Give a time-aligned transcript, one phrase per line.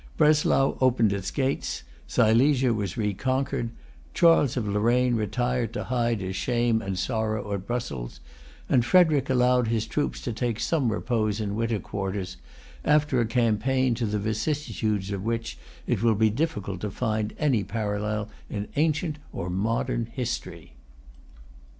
[0.17, 3.69] Breslau opened its gates; Silesia was reconquered;
[4.15, 8.19] Charles of Lorraine retired to hide his shame and sorrow at Brussels;
[8.67, 12.37] and Frederic allowed his troops to take some repose in winter quarters,
[12.83, 17.63] after a campaign to the vicissitudes of which it will be difficult to find any
[17.63, 20.73] parallel in ancient or modern history.